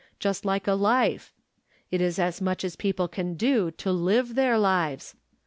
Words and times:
375 0.19 0.33
just 0.33 0.45
like 0.45 0.67
a 0.67 0.73
life? 0.73 1.31
It 1.91 2.01
is 2.01 2.17
as 2.17 2.41
much 2.41 2.63
as 2.63 2.75
people 2.75 3.07
can 3.07 3.35
do 3.35 3.69
to 3.69 3.91
live 3.91 4.33
their 4.33 4.57
lives. 4.57 5.15